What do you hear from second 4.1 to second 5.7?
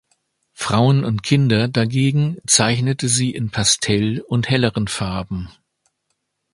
und helleren Farben.